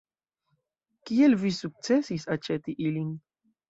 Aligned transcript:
Kiel 1.11 1.39
vi 1.45 1.53
sukcesis 1.61 2.29
aĉeti 2.39 2.79
ilin? 2.91 3.19